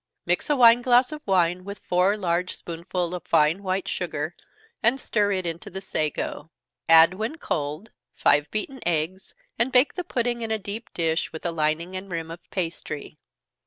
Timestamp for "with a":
11.31-11.51